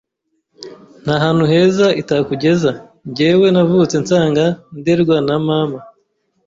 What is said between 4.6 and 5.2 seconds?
nderwa